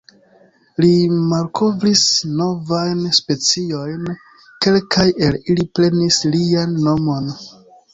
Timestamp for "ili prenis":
5.45-6.23